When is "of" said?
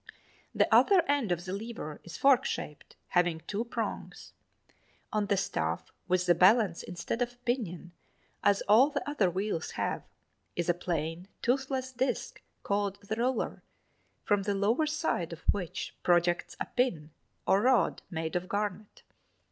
1.31-1.45, 7.21-7.33, 15.33-15.41, 18.35-18.49